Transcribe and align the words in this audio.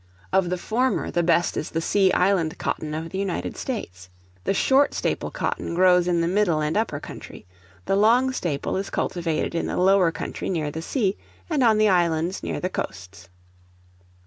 Of 0.33 0.49
the 0.49 0.57
former 0.57 1.11
the 1.11 1.21
best 1.21 1.55
is 1.55 1.69
the 1.69 1.79
sea 1.79 2.11
island 2.13 2.57
cotton 2.57 2.95
of 2.95 3.11
the 3.11 3.19
United 3.19 3.55
States. 3.55 4.09
The 4.45 4.53
short 4.55 4.95
staple 4.95 5.29
cotton, 5.29 5.75
grows 5.75 6.07
in 6.07 6.21
the 6.21 6.27
middle 6.27 6.59
and 6.59 6.75
upper 6.75 6.99
country; 6.99 7.45
the 7.85 7.95
long 7.95 8.31
staple 8.31 8.77
is 8.77 8.89
cultivated 8.89 9.53
in 9.53 9.67
the 9.67 9.77
lower 9.77 10.11
country 10.11 10.49
near 10.49 10.71
the 10.71 10.81
sea, 10.81 11.17
and 11.51 11.61
on 11.63 11.77
the 11.77 11.87
islands 11.89 12.41
near 12.41 12.59
the 12.59 12.67
coasts. 12.67 13.29